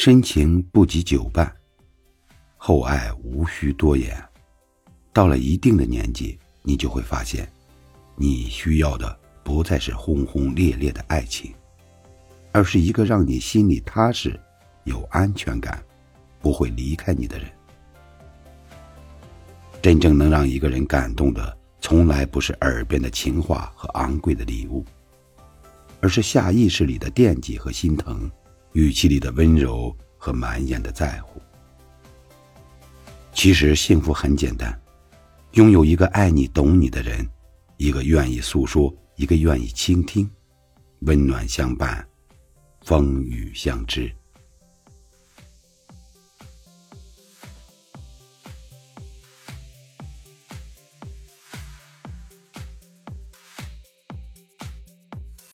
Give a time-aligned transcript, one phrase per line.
[0.00, 1.52] 深情不及久伴，
[2.56, 4.16] 厚爱无需多言。
[5.12, 7.50] 到了一定的年纪，你就会发现，
[8.14, 11.52] 你需要的不再是轰轰烈烈的爱情，
[12.52, 14.38] 而是一个让你心里踏实、
[14.84, 15.84] 有安全感、
[16.40, 17.50] 不会离开你的人。
[19.82, 24.84] 真正能让一个人感动的，从来不是耳边的情话和昂贵的礼物，
[26.00, 28.30] 而是下意识里的惦记和心疼，
[28.72, 31.40] 语气里的温柔和满眼的在乎。
[33.32, 34.78] 其实幸福很简单，
[35.52, 37.28] 拥有一个爱你、懂你的人，
[37.76, 40.28] 一个愿意诉说，一个愿意倾听，
[41.00, 42.06] 温暖相伴，
[42.82, 44.12] 风雨相知。